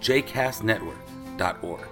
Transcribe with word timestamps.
jcastnetwork.org. 0.00 1.86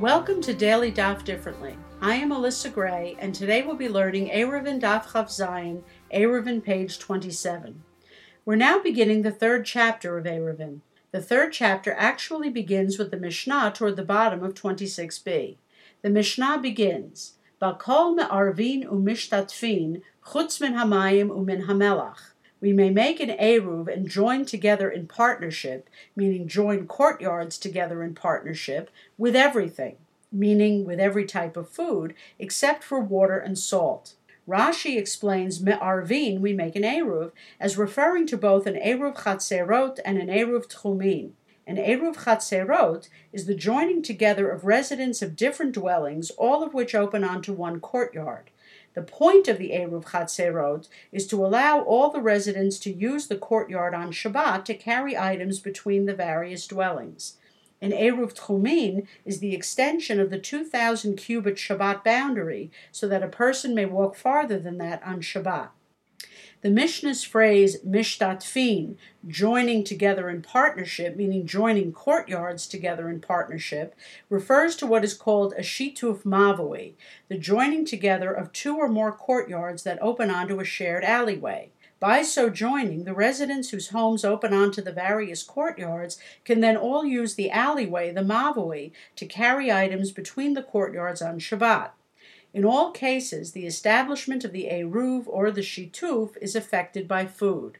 Welcome 0.00 0.42
to 0.42 0.52
Daily 0.52 0.90
Daf 0.90 1.24
Differently. 1.24 1.78
I 2.00 2.16
am 2.16 2.30
Alyssa 2.30 2.72
Gray, 2.72 3.16
and 3.20 3.34
today 3.34 3.62
we'll 3.62 3.76
be 3.76 3.88
learning 3.88 4.28
Eruvin 4.28 4.80
Daf 4.80 5.12
Chaf 5.12 5.28
Zayin, 5.28 5.82
Eruvin 6.12 6.62
page 6.62 6.98
27. 6.98 7.82
We're 8.44 8.56
now 8.56 8.80
beginning 8.80 9.22
the 9.22 9.30
third 9.30 9.64
chapter 9.64 10.18
of 10.18 10.24
Eruvin. 10.24 10.80
The 11.12 11.22
third 11.22 11.52
chapter 11.52 11.94
actually 11.96 12.50
begins 12.50 12.98
with 12.98 13.12
the 13.12 13.16
Mishnah 13.16 13.72
toward 13.74 13.94
the 13.96 14.04
bottom 14.04 14.42
of 14.42 14.54
26b. 14.54 15.56
The 16.02 16.10
Mishnah 16.10 16.58
begins, 16.58 17.34
Bakol 17.62 18.16
me'arvin 18.16 18.84
u'mishtatfin 18.84 20.02
chutz 20.26 20.60
min 20.60 20.74
hamayim 20.74 21.28
u'min 21.28 21.66
hamelach. 21.66 22.32
We 22.60 22.72
may 22.72 22.90
make 22.90 23.20
an 23.20 23.28
Eruv 23.28 23.92
and 23.92 24.08
join 24.08 24.46
together 24.46 24.88
in 24.90 25.06
partnership, 25.06 25.90
meaning 26.14 26.48
join 26.48 26.86
courtyards 26.86 27.58
together 27.58 28.02
in 28.02 28.14
partnership, 28.14 28.90
with 29.18 29.36
everything, 29.36 29.96
meaning 30.32 30.86
with 30.86 30.98
every 30.98 31.26
type 31.26 31.56
of 31.56 31.68
food, 31.68 32.14
except 32.38 32.82
for 32.82 32.98
water 32.98 33.38
and 33.38 33.58
salt. 33.58 34.14
Rashi 34.48 34.96
explains 34.96 35.60
me'arvin, 35.60 36.40
we 36.40 36.52
make 36.52 36.76
an 36.76 36.82
Eruv, 36.82 37.32
as 37.60 37.76
referring 37.76 38.26
to 38.28 38.38
both 38.38 38.66
an 38.66 38.76
Eruv 38.76 39.16
Chatzerot 39.16 39.98
and 40.04 40.18
an 40.18 40.28
Eruv 40.28 40.66
Tchumin. 40.66 41.32
An 41.66 41.76
Eruv 41.76 42.14
Chatzerot 42.14 43.08
is 43.32 43.46
the 43.46 43.54
joining 43.54 44.00
together 44.02 44.48
of 44.48 44.64
residents 44.64 45.20
of 45.20 45.34
different 45.34 45.72
dwellings, 45.72 46.30
all 46.30 46.62
of 46.62 46.72
which 46.72 46.94
open 46.94 47.24
onto 47.24 47.52
one 47.52 47.80
courtyard. 47.80 48.50
The 48.96 49.02
point 49.02 49.46
of 49.46 49.58
the 49.58 49.72
Eruv 49.72 50.06
Chatzerot 50.06 50.88
is 51.12 51.26
to 51.26 51.44
allow 51.44 51.82
all 51.82 52.08
the 52.08 52.22
residents 52.22 52.78
to 52.78 52.90
use 52.90 53.26
the 53.26 53.36
courtyard 53.36 53.94
on 53.94 54.10
Shabbat 54.10 54.64
to 54.64 54.74
carry 54.74 55.14
items 55.18 55.60
between 55.60 56.06
the 56.06 56.14
various 56.14 56.66
dwellings. 56.66 57.36
An 57.82 57.90
Eruv 57.90 58.32
Tchumin 58.32 59.06
is 59.26 59.40
the 59.40 59.54
extension 59.54 60.18
of 60.18 60.30
the 60.30 60.38
2,000 60.38 61.16
cubit 61.16 61.56
Shabbat 61.56 62.04
boundary 62.04 62.70
so 62.90 63.06
that 63.06 63.22
a 63.22 63.28
person 63.28 63.74
may 63.74 63.84
walk 63.84 64.16
farther 64.16 64.58
than 64.58 64.78
that 64.78 65.02
on 65.02 65.20
Shabbat. 65.20 65.68
The 66.62 66.70
Mishnah's 66.70 67.22
phrase 67.22 67.82
mishtatfin, 67.82 68.96
joining 69.28 69.84
together 69.84 70.30
in 70.30 70.40
partnership, 70.40 71.14
meaning 71.14 71.46
joining 71.46 71.92
courtyards 71.92 72.66
together 72.66 73.10
in 73.10 73.20
partnership, 73.20 73.94
refers 74.30 74.74
to 74.76 74.86
what 74.86 75.04
is 75.04 75.12
called 75.12 75.52
a 75.52 75.60
shituf 75.60 76.22
mavui, 76.22 76.94
the 77.28 77.36
joining 77.36 77.84
together 77.84 78.32
of 78.32 78.52
two 78.52 78.74
or 78.76 78.88
more 78.88 79.12
courtyards 79.12 79.82
that 79.82 80.00
open 80.00 80.30
onto 80.30 80.58
a 80.58 80.64
shared 80.64 81.04
alleyway. 81.04 81.72
By 82.00 82.22
so 82.22 82.48
joining, 82.48 83.04
the 83.04 83.14
residents 83.14 83.70
whose 83.70 83.88
homes 83.88 84.24
open 84.24 84.54
onto 84.54 84.80
the 84.80 84.92
various 84.92 85.42
courtyards 85.42 86.18
can 86.44 86.60
then 86.60 86.76
all 86.76 87.04
use 87.04 87.34
the 87.34 87.50
alleyway, 87.50 88.12
the 88.12 88.22
mavui, 88.22 88.92
to 89.16 89.26
carry 89.26 89.70
items 89.70 90.10
between 90.10 90.54
the 90.54 90.62
courtyards 90.62 91.20
on 91.20 91.38
Shabbat. 91.38 91.90
In 92.56 92.64
all 92.64 92.90
cases, 92.90 93.52
the 93.52 93.66
establishment 93.66 94.42
of 94.42 94.52
the 94.52 94.68
Eruv 94.72 95.24
or 95.26 95.50
the 95.50 95.60
Shituf 95.60 96.38
is 96.40 96.56
affected 96.56 97.06
by 97.06 97.26
food. 97.26 97.76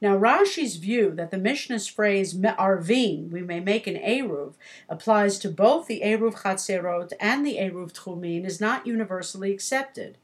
Now, 0.00 0.18
Rashi's 0.18 0.74
view 0.74 1.12
that 1.12 1.30
the 1.30 1.38
Mishnah's 1.38 1.86
phrase 1.86 2.34
me'arvin, 2.34 3.30
we 3.30 3.42
may 3.42 3.60
make 3.60 3.86
an 3.86 3.94
Eruv, 3.94 4.54
applies 4.88 5.38
to 5.38 5.50
both 5.50 5.86
the 5.86 6.00
Eruv 6.04 6.34
Chatzerot 6.42 7.12
and 7.20 7.46
the 7.46 7.58
Eruv 7.58 7.92
Tchumin 7.92 8.44
is 8.44 8.60
not 8.60 8.88
universally 8.88 9.52
accepted. 9.52 10.18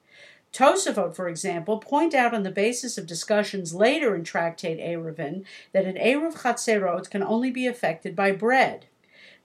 Tosafot, 0.52 1.14
for 1.14 1.28
example, 1.28 1.78
point 1.78 2.14
out 2.14 2.34
on 2.34 2.42
the 2.42 2.50
basis 2.50 2.98
of 2.98 3.06
discussions 3.06 3.74
later 3.74 4.16
in 4.16 4.24
Tractate 4.24 4.80
Eruvin 4.80 5.44
that 5.70 5.84
an 5.84 5.94
Eruv 5.94 6.38
Chatzerot 6.42 7.10
can 7.10 7.22
only 7.22 7.52
be 7.52 7.68
affected 7.68 8.16
by 8.16 8.32
bread. 8.32 8.86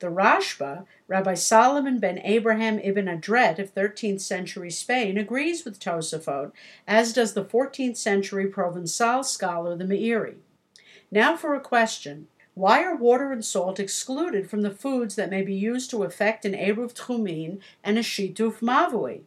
The 0.03 0.09
Rashba, 0.09 0.85
Rabbi 1.07 1.33
Solomon 1.35 1.97
ben 1.97 2.19
Abraham 2.25 2.77
ibn 2.77 3.05
Adret 3.05 3.57
of 3.57 3.73
13th 3.73 4.19
century 4.19 4.69
Spain, 4.69 5.17
agrees 5.17 5.63
with 5.63 5.79
Tosafot, 5.79 6.51
as 6.85 7.13
does 7.13 7.35
the 7.35 7.45
14th 7.45 7.95
century 7.95 8.45
Provençal 8.47 9.23
scholar 9.23 9.77
the 9.77 9.85
Meiri. 9.85 10.35
Now 11.09 11.37
for 11.37 11.55
a 11.55 11.61
question. 11.61 12.27
Why 12.53 12.83
are 12.83 12.97
water 12.97 13.31
and 13.31 13.45
salt 13.45 13.79
excluded 13.79 14.49
from 14.49 14.61
the 14.61 14.71
foods 14.71 15.15
that 15.15 15.29
may 15.29 15.41
be 15.41 15.55
used 15.55 15.89
to 15.91 16.03
effect 16.03 16.43
an 16.43 16.51
Eruv 16.51 16.93
Tchumin 16.93 17.59
and 17.81 17.97
a 17.97 18.01
Shituf 18.01 18.59
Mavui? 18.59 19.21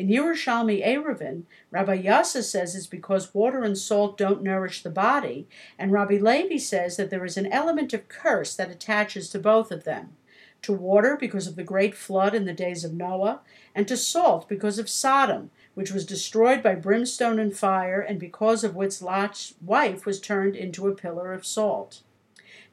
In 0.00 0.08
Yerushalmi 0.08 0.82
Eruvin, 0.82 1.42
Rabbi 1.70 2.04
Yassa 2.04 2.42
says 2.42 2.74
it's 2.74 2.86
because 2.86 3.34
water 3.34 3.62
and 3.62 3.76
salt 3.76 4.16
don't 4.16 4.42
nourish 4.42 4.82
the 4.82 4.88
body, 4.88 5.46
and 5.78 5.92
Rabbi 5.92 6.16
Levi 6.16 6.56
says 6.56 6.96
that 6.96 7.10
there 7.10 7.26
is 7.26 7.36
an 7.36 7.52
element 7.52 7.92
of 7.92 8.08
curse 8.08 8.56
that 8.56 8.70
attaches 8.70 9.28
to 9.28 9.38
both 9.38 9.70
of 9.70 9.84
them. 9.84 10.16
To 10.62 10.72
water 10.72 11.18
because 11.20 11.46
of 11.46 11.54
the 11.54 11.62
great 11.62 11.94
flood 11.94 12.34
in 12.34 12.46
the 12.46 12.54
days 12.54 12.82
of 12.82 12.94
Noah, 12.94 13.42
and 13.74 13.86
to 13.88 13.96
salt 13.98 14.48
because 14.48 14.78
of 14.78 14.88
Sodom, 14.88 15.50
which 15.74 15.92
was 15.92 16.06
destroyed 16.06 16.62
by 16.62 16.76
brimstone 16.76 17.38
and 17.38 17.54
fire, 17.54 18.00
and 18.00 18.18
because 18.18 18.64
of 18.64 18.74
which 18.74 19.02
Lot's 19.02 19.52
wife 19.60 20.06
was 20.06 20.18
turned 20.18 20.56
into 20.56 20.88
a 20.88 20.94
pillar 20.94 21.30
of 21.34 21.44
salt. 21.44 22.00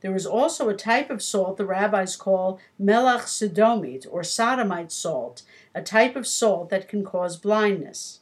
There 0.01 0.15
is 0.15 0.25
also 0.25 0.69
a 0.69 0.75
type 0.75 1.09
of 1.09 1.23
salt 1.23 1.57
the 1.57 1.65
rabbis 1.65 2.15
call 2.15 2.59
melach 2.79 3.27
sodomite, 3.27 4.05
or 4.09 4.23
sodomite 4.23 4.91
salt, 4.91 5.41
a 5.73 5.81
type 5.81 6.15
of 6.15 6.27
salt 6.27 6.69
that 6.69 6.87
can 6.87 7.03
cause 7.03 7.37
blindness. 7.37 8.19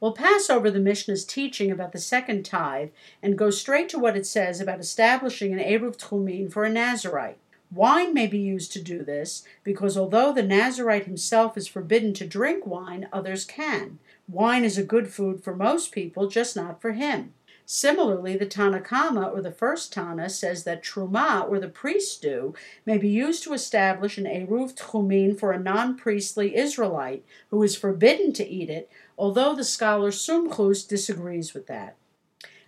We'll 0.00 0.12
pass 0.12 0.48
over 0.48 0.70
the 0.70 0.78
Mishnah's 0.78 1.26
teaching 1.26 1.70
about 1.70 1.92
the 1.92 1.98
second 1.98 2.44
tithe 2.44 2.90
and 3.22 3.36
go 3.36 3.50
straight 3.50 3.88
to 3.90 3.98
what 3.98 4.16
it 4.16 4.24
says 4.24 4.60
about 4.60 4.80
establishing 4.80 5.52
an 5.52 5.58
Eruv 5.58 5.98
Tchumin 5.98 6.50
for 6.50 6.64
a 6.64 6.70
Nazarite. 6.70 7.36
Wine 7.72 8.14
may 8.14 8.26
be 8.26 8.38
used 8.38 8.72
to 8.72 8.82
do 8.82 9.04
this 9.04 9.44
because 9.62 9.96
although 9.96 10.32
the 10.32 10.42
Nazarite 10.42 11.04
himself 11.04 11.56
is 11.56 11.68
forbidden 11.68 12.14
to 12.14 12.26
drink 12.26 12.66
wine, 12.66 13.08
others 13.12 13.44
can. 13.44 13.98
Wine 14.26 14.64
is 14.64 14.78
a 14.78 14.82
good 14.82 15.08
food 15.08 15.44
for 15.44 15.54
most 15.54 15.92
people, 15.92 16.28
just 16.28 16.56
not 16.56 16.80
for 16.80 16.92
him. 16.92 17.34
Similarly, 17.72 18.36
the 18.36 18.46
Tanna 18.46 18.80
Kamma, 18.80 19.32
or 19.32 19.40
the 19.40 19.52
first 19.52 19.92
Tana, 19.92 20.28
says 20.28 20.64
that 20.64 20.82
truma, 20.82 21.48
or 21.48 21.60
the 21.60 21.68
priest 21.68 22.20
do 22.20 22.52
may 22.84 22.98
be 22.98 23.06
used 23.06 23.44
to 23.44 23.52
establish 23.52 24.18
an 24.18 24.24
eruv 24.24 24.76
tchumin 24.76 25.38
for 25.38 25.52
a 25.52 25.58
non-priestly 25.60 26.56
Israelite 26.56 27.24
who 27.50 27.62
is 27.62 27.76
forbidden 27.76 28.32
to 28.32 28.44
eat 28.44 28.70
it, 28.70 28.90
although 29.16 29.54
the 29.54 29.62
scholar 29.62 30.10
Sumchus 30.10 30.82
disagrees 30.84 31.54
with 31.54 31.68
that. 31.68 31.94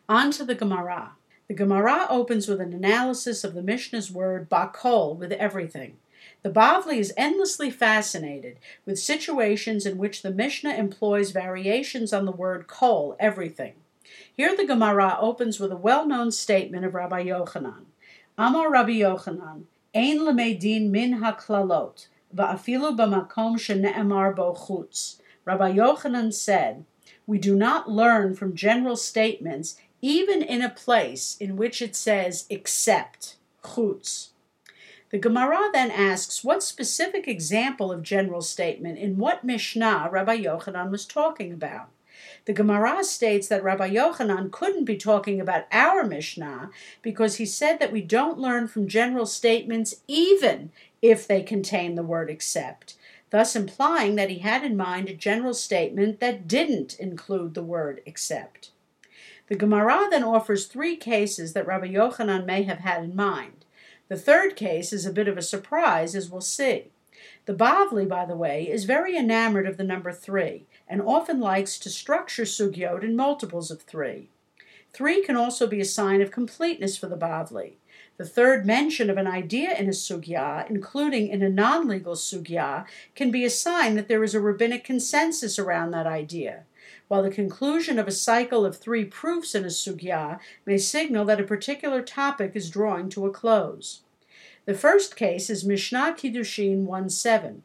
On 0.09 0.31
to 0.31 0.45
the 0.45 0.55
Gemara. 0.55 1.15
The 1.49 1.55
Gemara 1.55 2.07
opens 2.09 2.47
with 2.47 2.61
an 2.61 2.73
analysis 2.73 3.43
of 3.43 3.55
the 3.55 3.63
Mishnah's 3.63 4.13
word 4.13 4.49
bakol, 4.49 5.17
with 5.17 5.33
everything. 5.33 5.97
The 6.45 6.51
Bavli 6.51 6.99
is 6.99 7.13
endlessly 7.17 7.73
fascinated 7.73 8.61
with 8.87 9.01
situations 9.01 9.85
in 9.85 9.99
which 9.99 10.23
the 10.23 10.31
Mishnah 10.31 10.75
employs 10.75 11.33
variations 11.33 12.13
on 12.13 12.25
the 12.25 12.31
word 12.31 12.69
kol, 12.69 13.17
everything. 13.19 13.75
Here 14.37 14.57
the 14.57 14.67
Gemara 14.67 15.17
opens 15.21 15.61
with 15.61 15.73
a 15.73 15.77
well-known 15.77 16.33
statement 16.33 16.85
of 16.85 16.95
Rabbi 16.95 17.25
Yochanan. 17.25 17.85
Amar 18.39 18.71
Rabbi 18.71 18.93
Yochanan, 18.93 19.65
Ein 19.95 20.19
lemedin 20.21 20.91
min 20.91 21.21
haklalot, 21.21 22.07
va'afilu 22.35 22.97
b'makom 22.97 23.59
shene'emar 23.59 24.35
bo 24.35 24.55
chutz. 24.55 25.21
Rabbi 25.45 25.75
Yochanan 25.75 26.33
said, 26.33 26.85
We 27.27 27.39
do 27.39 27.55
not 27.55 27.91
learn 27.91 28.35
from 28.35 28.55
general 28.55 28.97
statements 28.97 29.77
even 30.01 30.43
in 30.43 30.63
a 30.63 30.69
place 30.69 31.37
in 31.39 31.57
which 31.57 31.81
it 31.81 31.95
says 31.95 32.47
except, 32.51 33.37
chutz. 33.63 34.29
The 35.11 35.19
Gemara 35.19 35.69
then 35.73 35.91
asks 35.91 36.43
what 36.43 36.63
specific 36.63 37.29
example 37.29 37.93
of 37.93 38.03
general 38.03 38.41
statement 38.41 38.99
in 38.99 39.19
what 39.19 39.45
Mishnah 39.45 40.09
Rabbi 40.11 40.39
Yochanan 40.39 40.91
was 40.91 41.05
talking 41.05 41.53
about. 41.53 41.91
The 42.45 42.53
Gemara 42.53 43.05
states 43.05 43.47
that 43.49 43.63
Rabbi 43.63 43.91
Yochanan 43.91 44.51
couldn't 44.51 44.85
be 44.85 44.97
talking 44.97 45.41
about 45.41 45.67
our 45.71 46.03
Mishnah 46.03 46.71
because 47.01 47.37
he 47.37 47.47
said 47.47 47.79
that 47.79 47.93
we 47.93 48.01
don't 48.01 48.39
learn 48.39 48.67
from 48.67 48.89
general 48.89 49.27
statements 49.27 50.03
even 50.09 50.73
if 51.01 51.27
they 51.27 51.43
contain 51.43 51.95
the 51.95 52.03
word 52.03 52.29
except, 52.29 52.97
thus 53.31 53.55
implying 53.55 54.17
that 54.17 54.29
he 54.29 54.41
had 54.41 54.65
in 54.65 54.77
mind 54.77 55.09
a 55.09 55.15
general 55.15 55.55
statement 55.55 56.19
that 56.19 56.49
didn't 56.49 56.99
include 56.99 57.55
the 57.55 57.63
word 57.63 58.03
except. 58.07 58.71
The 59.47 59.55
Gemara 59.55 60.09
then 60.11 60.25
offers 60.25 60.67
three 60.67 60.97
cases 60.97 61.53
that 61.53 61.67
Rabbi 61.67 61.89
Yochanan 61.89 62.45
may 62.45 62.65
have 62.65 62.79
had 62.79 63.05
in 63.05 63.15
mind. 63.15 63.65
The 64.09 64.17
third 64.17 64.57
case 64.57 64.93
is 64.93 65.07
a 65.07 65.13
bit 65.13 65.29
of 65.29 65.39
a 65.39 65.43
surprise, 65.43 66.17
as 66.17 66.29
we'll 66.29 66.41
see. 66.41 66.87
The 67.47 67.55
Bavli, 67.55 68.09
by 68.09 68.25
the 68.25 68.37
way, 68.37 68.69
is 68.69 68.85
very 68.85 69.17
enamored 69.17 69.67
of 69.67 69.77
the 69.77 69.85
number 69.85 70.13
three 70.13 70.67
and 70.93 71.01
often 71.01 71.41
likes 71.41 71.79
to 71.79 71.89
structure 71.89 72.43
sugyot 72.43 73.03
in 73.03 73.17
multiples 73.17 73.71
of 73.71 73.81
three. 73.81 74.29
Three 74.93 75.25
can 75.25 75.37
also 75.37 75.67
be 75.67 75.81
a 75.81 75.87
sign 75.87 76.21
of 76.21 76.31
completeness 76.31 76.99
for 76.99 77.07
the 77.07 77.17
Bavli. 77.17 77.77
The 78.19 78.27
third 78.27 78.67
mention 78.67 79.09
of 79.09 79.17
an 79.17 79.27
idea 79.27 79.75
in 79.75 79.87
a 79.87 79.93
sugya, 79.93 80.69
including 80.69 81.29
in 81.29 81.43
a 81.43 81.49
non 81.49 81.89
legal 81.89 82.15
sugya, 82.15 82.85
can 83.15 83.31
be 83.31 83.43
a 83.43 83.49
sign 83.49 83.95
that 83.95 84.09
there 84.09 84.23
is 84.23 84.35
a 84.35 84.41
rabbinic 84.41 84.85
consensus 84.85 85.59
around 85.59 85.93
that 85.93 86.07
idea, 86.07 86.65
while 87.09 87.23
the 87.23 87.31
conclusion 87.31 87.99
of 87.99 88.07
a 88.07 88.13
cycle 88.13 88.67
of 88.67 88.77
three 88.77 89.07
proofs 89.07 89.55
in 89.55 89.65
a 89.65 89.69
sugya 89.69 90.41
may 90.67 90.77
signal 90.77 91.25
that 91.25 91.41
a 91.41 91.45
particular 91.45 92.03
topic 92.03 92.53
is 92.55 92.69
drawing 92.69 93.09
to 93.09 93.25
a 93.25 93.31
close. 93.31 94.03
The 94.67 94.75
first 94.75 95.17
case 95.17 95.49
is 95.49 95.65
Mishnah 95.65 96.17
Kiddushin 96.19 96.85
1 96.85 97.09
7. 97.09 97.63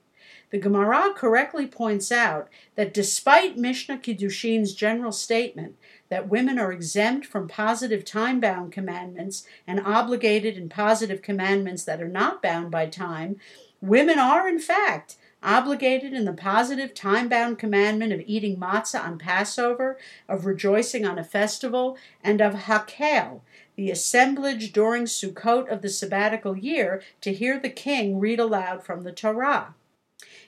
The 0.49 0.59
Gemara 0.59 1.13
correctly 1.13 1.67
points 1.67 2.09
out 2.09 2.47
that 2.75 2.93
despite 2.93 3.57
Mishnah 3.57 3.97
Kiddushin's 3.97 4.73
general 4.73 5.11
statement 5.11 5.75
that 6.07 6.29
women 6.29 6.57
are 6.57 6.71
exempt 6.71 7.25
from 7.25 7.49
positive 7.49 8.05
time 8.05 8.39
bound 8.39 8.71
commandments 8.71 9.45
and 9.67 9.81
obligated 9.81 10.57
in 10.57 10.69
positive 10.69 11.21
commandments 11.21 11.83
that 11.83 12.01
are 12.01 12.07
not 12.07 12.41
bound 12.41 12.71
by 12.71 12.85
time, 12.85 13.41
women 13.81 14.19
are, 14.19 14.47
in 14.47 14.57
fact, 14.57 15.17
obligated 15.43 16.13
in 16.13 16.23
the 16.23 16.31
positive 16.31 16.93
time 16.93 17.27
bound 17.27 17.59
commandment 17.59 18.13
of 18.13 18.21
eating 18.25 18.55
matzah 18.55 19.03
on 19.03 19.17
Passover, 19.17 19.97
of 20.29 20.45
rejoicing 20.45 21.05
on 21.05 21.19
a 21.19 21.25
festival, 21.25 21.97
and 22.23 22.39
of 22.39 22.53
hakel, 22.53 23.41
the 23.75 23.91
assemblage 23.91 24.71
during 24.71 25.03
Sukkot 25.03 25.67
of 25.67 25.81
the 25.81 25.89
sabbatical 25.89 26.57
year 26.57 27.01
to 27.19 27.33
hear 27.33 27.59
the 27.59 27.69
king 27.69 28.17
read 28.17 28.39
aloud 28.39 28.81
from 28.83 29.03
the 29.03 29.11
Torah. 29.11 29.75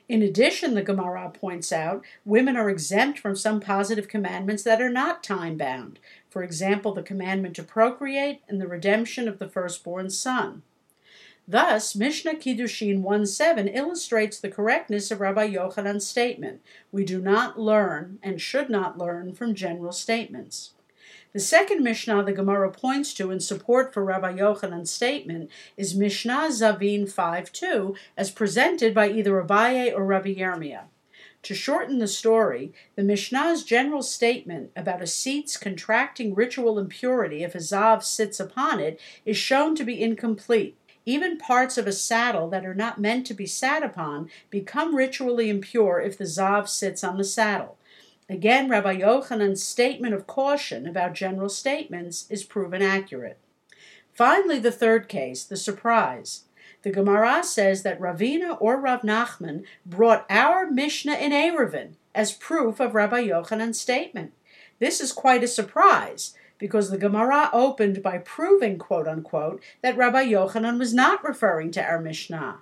In 0.09 0.23
addition, 0.23 0.73
the 0.73 0.81
Gemara 0.81 1.29
points 1.29 1.71
out, 1.71 2.03
women 2.25 2.57
are 2.57 2.67
exempt 2.67 3.19
from 3.19 3.35
some 3.35 3.59
positive 3.59 4.07
commandments 4.07 4.63
that 4.63 4.81
are 4.81 4.89
not 4.89 5.23
time 5.23 5.55
bound. 5.55 5.99
For 6.31 6.41
example, 6.41 6.95
the 6.95 7.03
commandment 7.03 7.55
to 7.57 7.63
procreate 7.63 8.41
and 8.47 8.59
the 8.59 8.67
redemption 8.67 9.27
of 9.27 9.37
the 9.37 9.47
firstborn 9.47 10.09
son. 10.09 10.63
Thus, 11.47 11.95
Mishnah 11.95 12.35
Kiddushin 12.35 13.03
1.7 13.03 13.75
illustrates 13.75 14.39
the 14.39 14.49
correctness 14.49 15.11
of 15.11 15.21
Rabbi 15.21 15.45
Yochanan's 15.45 16.07
statement. 16.07 16.61
We 16.91 17.05
do 17.05 17.21
not 17.21 17.59
learn 17.59 18.17
and 18.23 18.41
should 18.41 18.69
not 18.69 18.97
learn 18.97 19.33
from 19.33 19.53
general 19.53 19.91
statements. 19.91 20.71
The 21.31 21.39
second 21.39 21.83
Mishnah 21.83 22.23
the 22.23 22.33
Gemara 22.33 22.71
points 22.71 23.13
to 23.13 23.29
in 23.29 23.39
support 23.39 23.93
for 23.93 24.03
Rabbi 24.03 24.37
Yochanan's 24.37 24.91
statement 24.91 25.51
is 25.77 25.93
Mishnah 25.93 26.47
Zavim 26.49 27.03
5.2, 27.03 27.95
as 28.17 28.31
presented 28.31 28.95
by 28.95 29.11
either 29.11 29.33
Abaye 29.33 29.93
or 29.93 30.05
Rabbi 30.05 30.33
Yirmiyah. 30.33 30.85
To 31.43 31.53
shorten 31.53 31.99
the 31.99 32.07
story, 32.07 32.73
the 32.95 33.03
Mishnah's 33.03 33.63
general 33.63 34.01
statement 34.01 34.71
about 34.75 35.03
a 35.03 35.07
seat's 35.07 35.55
contracting 35.55 36.33
ritual 36.33 36.79
impurity 36.79 37.43
if 37.43 37.53
a 37.53 37.59
zav 37.59 38.03
sits 38.03 38.39
upon 38.39 38.79
it 38.79 38.99
is 39.23 39.37
shown 39.37 39.75
to 39.75 39.83
be 39.83 40.01
incomplete. 40.01 40.77
Even 41.05 41.37
parts 41.37 41.77
of 41.77 41.85
a 41.85 41.93
saddle 41.93 42.49
that 42.49 42.65
are 42.65 42.73
not 42.73 42.99
meant 42.99 43.27
to 43.27 43.35
be 43.35 43.45
sat 43.45 43.83
upon 43.83 44.31
become 44.49 44.95
ritually 44.95 45.47
impure 45.47 46.01
if 46.01 46.17
the 46.17 46.23
zav 46.23 46.67
sits 46.67 47.03
on 47.03 47.17
the 47.17 47.23
saddle. 47.23 47.77
Again, 48.29 48.69
Rabbi 48.69 48.99
Yochanan's 48.99 49.63
statement 49.63 50.13
of 50.13 50.27
caution 50.27 50.87
about 50.87 51.13
general 51.15 51.49
statements 51.49 52.27
is 52.29 52.43
proven 52.43 52.83
accurate. 52.83 53.39
Finally, 54.13 54.59
the 54.59 54.71
third 54.71 55.09
case, 55.09 55.43
the 55.43 55.57
surprise. 55.57 56.43
The 56.83 56.91
Gemara 56.91 57.43
says 57.43 57.81
that 57.81 57.99
Ravina 57.99 58.55
or 58.61 58.79
Rav 58.79 59.01
Nachman 59.01 59.63
brought 59.83 60.27
our 60.29 60.69
Mishnah 60.69 61.15
in 61.15 61.31
Eruvin 61.31 61.93
as 62.13 62.31
proof 62.31 62.79
of 62.79 62.93
Rabbi 62.93 63.23
Yochanan's 63.23 63.81
statement. 63.81 64.33
This 64.77 65.01
is 65.01 65.11
quite 65.11 65.43
a 65.43 65.47
surprise 65.47 66.35
because 66.59 66.89
the 66.89 66.97
Gemara 66.97 67.49
opened 67.51 68.03
by 68.03 68.19
proving, 68.19 68.77
quote 68.77 69.07
unquote, 69.07 69.61
that 69.81 69.97
Rabbi 69.97 70.25
Yochanan 70.25 70.77
was 70.77 70.93
not 70.93 71.23
referring 71.23 71.71
to 71.71 71.83
our 71.83 71.99
Mishnah. 71.99 72.59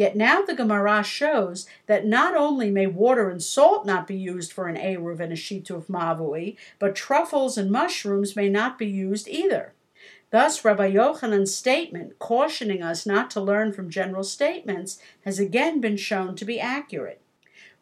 Yet 0.00 0.16
now 0.16 0.40
the 0.40 0.54
Gemara 0.54 1.02
shows 1.02 1.66
that 1.84 2.06
not 2.06 2.34
only 2.34 2.70
may 2.70 2.86
water 2.86 3.28
and 3.28 3.42
salt 3.42 3.84
not 3.84 4.06
be 4.06 4.16
used 4.16 4.50
for 4.50 4.66
an 4.66 4.76
Eruv 4.76 5.20
and 5.20 5.30
a 5.30 5.36
Shituf 5.36 5.88
Mavui, 5.90 6.56
but 6.78 6.96
truffles 6.96 7.58
and 7.58 7.70
mushrooms 7.70 8.34
may 8.34 8.48
not 8.48 8.78
be 8.78 8.86
used 8.86 9.28
either. 9.28 9.74
Thus, 10.30 10.64
Rabbi 10.64 10.92
Yochanan's 10.92 11.54
statement, 11.54 12.18
cautioning 12.18 12.82
us 12.82 13.04
not 13.04 13.30
to 13.32 13.42
learn 13.42 13.74
from 13.74 13.90
general 13.90 14.24
statements, 14.24 14.98
has 15.26 15.38
again 15.38 15.82
been 15.82 15.98
shown 15.98 16.34
to 16.36 16.46
be 16.46 16.58
accurate. 16.58 17.19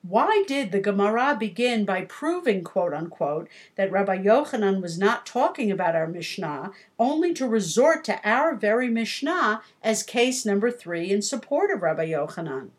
Why 0.09 0.43
did 0.47 0.73
the 0.73 0.81
Gemara 0.81 1.37
begin 1.39 1.85
by 1.85 2.07
proving, 2.07 2.65
quote 2.65 2.95
unquote, 2.95 3.47
that 3.77 3.93
Rabbi 3.93 4.17
Yochanan 4.17 4.81
was 4.81 4.99
not 4.99 5.27
talking 5.27 5.71
about 5.71 5.95
our 5.95 6.07
Mishnah, 6.07 6.71
only 6.99 7.35
to 7.35 7.47
resort 7.47 8.05
to 8.05 8.19
our 8.25 8.55
very 8.55 8.89
Mishnah 8.89 9.61
as 9.83 10.03
case 10.03 10.47
number 10.47 10.71
three 10.71 11.11
in 11.11 11.21
support 11.21 11.71
of 11.71 11.83
Rabbi 11.83 12.07
Yochanan? 12.07 12.71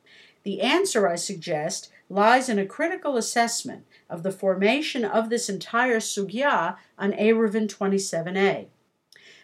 The 0.41 0.61
answer, 0.61 1.07
I 1.07 1.17
suggest, 1.17 1.91
lies 2.09 2.49
in 2.49 2.57
a 2.57 2.65
critical 2.65 3.15
assessment 3.15 3.85
of 4.09 4.23
the 4.23 4.31
formation 4.31 5.05
of 5.05 5.29
this 5.29 5.49
entire 5.49 5.99
sugya 5.99 6.77
on 6.97 7.11
Eruvin 7.11 7.67
27a. 7.67 8.65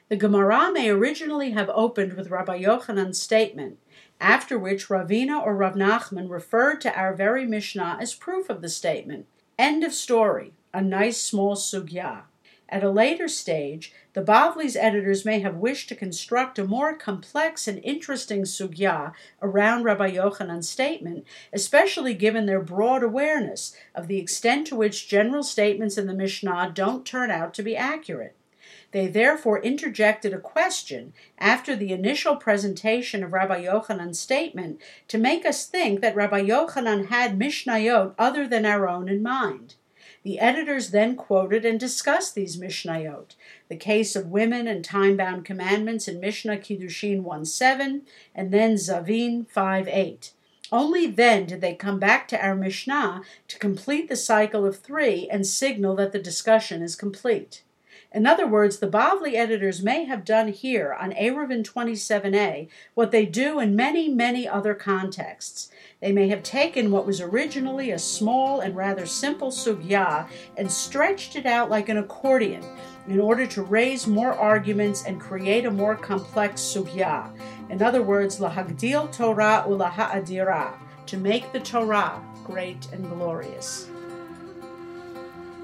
The 0.10 0.16
Gemara 0.16 0.72
may 0.72 0.90
originally 0.90 1.52
have 1.52 1.70
opened 1.70 2.14
with 2.14 2.32
Rabbi 2.32 2.62
Yochanan's 2.62 3.22
statement, 3.22 3.78
after 4.20 4.58
which 4.58 4.88
Ravina 4.88 5.44
or 5.44 5.56
Rav 5.56 5.76
Nachman 5.76 6.30
referred 6.30 6.82
to 6.82 6.96
our 6.98 7.14
very 7.14 7.46
Mishnah 7.46 7.98
as 8.00 8.14
proof 8.14 8.50
of 8.50 8.62
the 8.62 8.70
statement. 8.70 9.28
End 9.58 9.84
of 9.84 9.94
story. 9.94 10.54
A 10.74 10.82
nice 10.82 11.20
small 11.20 11.56
sugya. 11.56 12.24
At 12.68 12.84
a 12.84 12.90
later 12.90 13.28
stage, 13.28 13.94
the 14.14 14.22
Bavli's 14.22 14.76
editors 14.76 15.24
may 15.24 15.40
have 15.40 15.56
wished 15.56 15.88
to 15.90 15.96
construct 15.96 16.58
a 16.58 16.66
more 16.66 16.96
complex 16.96 17.68
and 17.68 17.80
interesting 17.84 18.42
sugya 18.44 19.14
around 19.42 19.84
Rabbi 19.84 20.14
Yochanan's 20.14 20.70
statement, 20.70 21.26
especially 21.54 22.16
given 22.16 22.48
their 22.48 22.62
broad 22.62 23.04
awareness 23.04 23.76
of 23.94 24.08
the 24.08 24.18
extent 24.18 24.66
to 24.68 24.76
which 24.76 25.08
general 25.08 25.44
statements 25.44 25.98
in 25.98 26.08
the 26.08 26.14
Mishnah 26.14 26.72
don't 26.74 27.06
turn 27.06 27.30
out 27.30 27.54
to 27.54 27.64
be 27.64 27.78
accurate. 27.78 28.36
They 28.96 29.08
therefore 29.08 29.62
interjected 29.62 30.34
a 30.34 30.40
question 30.40 31.12
after 31.38 31.76
the 31.76 31.92
initial 31.92 32.38
presentation 32.38 33.26
of 33.26 33.34
Rabbi 33.34 33.66
Yochanan's 33.66 34.22
statement 34.22 34.80
to 35.10 35.18
make 35.18 35.46
us 35.46 35.66
think 35.66 36.00
that 36.00 36.16
Rabbi 36.16 36.46
Yochanan 36.46 37.08
had 37.08 37.38
Mishnayot 37.38 38.16
other 38.18 38.48
than 38.48 38.66
our 38.66 38.88
own 38.88 39.10
in 39.10 39.22
mind. 39.22 39.76
The 40.24 40.40
editors 40.40 40.92
then 40.92 41.18
quoted 41.18 41.66
and 41.66 41.78
discussed 41.78 42.36
these 42.36 42.56
Mishnayot, 42.56 43.36
the 43.68 43.76
case 43.76 44.16
of 44.16 44.28
women 44.28 44.66
and 44.66 44.82
time 44.82 45.18
bound 45.18 45.44
commandments 45.44 46.08
in 46.08 46.22
Mishnah 46.22 46.60
Kiddushin 46.60 47.20
1 47.20 47.44
7, 47.44 48.04
and 48.34 48.52
then 48.54 48.76
Zavim 48.76 49.46
5 49.50 49.90
8. 49.90 50.32
Only 50.72 51.06
then 51.06 51.48
did 51.48 51.60
they 51.60 51.76
come 51.76 52.00
back 52.00 52.30
to 52.30 52.42
our 52.42 52.56
Mishnah 52.56 53.24
to 53.50 53.60
complete 53.60 54.08
the 54.08 54.16
cycle 54.16 54.66
of 54.66 54.80
three 54.80 55.28
and 55.30 55.46
signal 55.46 55.98
that 55.98 56.14
the 56.14 56.20
discussion 56.20 56.82
is 56.82 56.96
complete. 56.96 57.64
In 58.16 58.26
other 58.26 58.48
words, 58.48 58.78
the 58.78 58.88
Bavli 58.88 59.34
editors 59.34 59.84
may 59.84 60.06
have 60.06 60.24
done 60.24 60.48
here 60.48 60.96
on 60.98 61.12
Eruvin 61.12 61.66
27a 61.66 62.70
what 62.94 63.12
they 63.12 63.26
do 63.26 63.60
in 63.60 63.76
many, 63.76 64.08
many 64.08 64.48
other 64.48 64.74
contexts. 64.74 65.70
They 66.00 66.14
may 66.14 66.30
have 66.30 66.42
taken 66.42 66.92
what 66.92 67.06
was 67.06 67.20
originally 67.20 67.92
a 67.92 68.00
small 68.00 68.62
and 68.62 68.74
rather 68.74 69.06
simple 69.06 69.52
sugya 69.52 70.30
and 70.56 70.72
stretched 70.72 71.36
it 71.36 71.46
out 71.46 71.70
like 71.70 71.90
an 71.90 71.98
accordion 71.98 72.64
in 73.10 73.20
order 73.20 73.46
to 73.48 73.62
raise 73.64 74.08
more 74.08 74.32
arguments 74.32 75.04
and 75.04 75.20
create 75.20 75.66
a 75.66 75.72
more 75.72 75.98
complex 75.98 76.62
sugya. 76.62 77.30
In 77.70 77.82
other 77.82 78.02
words, 78.02 78.40
lahagdil 78.40 79.12
Torah 79.12 79.66
ulaha'adira, 79.68 80.72
to 81.08 81.18
make 81.18 81.52
the 81.52 81.60
Torah 81.60 82.24
great 82.46 82.88
and 82.94 83.10
glorious. 83.10 83.90